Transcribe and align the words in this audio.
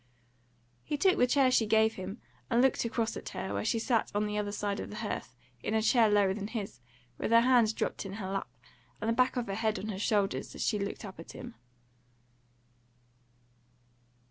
He 0.83 0.97
took 0.97 1.19
the 1.19 1.27
chair 1.27 1.51
she 1.51 1.67
gave 1.67 1.93
him, 1.93 2.19
and 2.49 2.59
looked 2.59 2.83
across 2.85 3.15
at 3.15 3.29
her, 3.29 3.53
where 3.53 3.63
she 3.63 3.77
sat 3.77 4.11
on 4.15 4.25
the 4.25 4.35
other 4.35 4.51
side 4.51 4.79
of 4.79 4.89
the 4.89 4.95
hearth, 4.95 5.35
in 5.61 5.75
a 5.75 5.81
chair 5.83 6.09
lower 6.09 6.33
than 6.33 6.47
his, 6.47 6.79
with 7.19 7.29
her 7.29 7.41
hands 7.41 7.71
dropped 7.71 8.03
in 8.03 8.13
her 8.13 8.25
lap, 8.27 8.47
and 8.99 9.07
the 9.07 9.13
back 9.13 9.37
of 9.37 9.45
her 9.45 9.53
head 9.53 9.77
on 9.77 9.89
her 9.89 9.99
shoulders 9.99 10.55
as 10.55 10.65
she 10.65 10.79
looked 10.79 11.05
up 11.05 11.19
at 11.19 11.33
him. 11.33 11.53